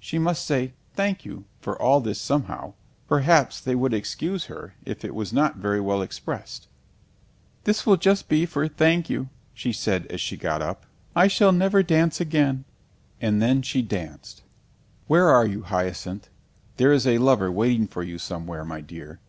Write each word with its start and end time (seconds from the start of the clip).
She 0.00 0.18
must 0.18 0.46
say, 0.46 0.72
"Thank 0.94 1.26
you," 1.26 1.44
for 1.60 1.76
all 1.76 2.00
this 2.00 2.18
somehow; 2.18 2.72
perhaps 3.08 3.60
they 3.60 3.74
would 3.74 3.92
excuse 3.92 4.46
her 4.46 4.72
if 4.86 5.04
it 5.04 5.14
was 5.14 5.34
not 5.34 5.56
very 5.58 5.82
well 5.82 6.00
expressed. 6.00 6.66
"This 7.64 7.84
will 7.84 7.98
just 7.98 8.26
be 8.26 8.46
for 8.46 8.66
'Thank 8.68 9.10
you'" 9.10 9.28
she 9.52 9.74
said 9.74 10.06
as 10.06 10.18
she 10.18 10.38
got 10.38 10.62
up. 10.62 10.86
"I 11.14 11.26
shall 11.28 11.52
never 11.52 11.82
dance 11.82 12.22
again." 12.22 12.64
[Illustration: 13.20 13.28
And 13.34 13.42
then 13.42 13.60
she 13.60 13.82
danced] 13.82 13.90
And 13.90 13.90
then 13.98 14.10
she 14.14 14.14
danced.... 14.14 14.42
_Where 15.10 15.30
are 15.30 15.46
you, 15.46 15.62
Hyacinth? 15.64 16.30
There 16.78 16.92
is 16.94 17.06
a 17.06 17.18
lover 17.18 17.52
waiting 17.52 17.86
for 17.86 18.02
you 18.02 18.16
somewhere, 18.16 18.64
my 18.64 18.80
dear. 18.80 19.20